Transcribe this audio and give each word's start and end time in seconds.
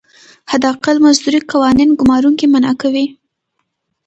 حداقل 0.51 0.95
مزدوري 1.05 1.39
قوانین 1.51 1.89
ګمارونکي 1.99 2.45
منعه 2.53 2.75
کوي. 2.81 3.05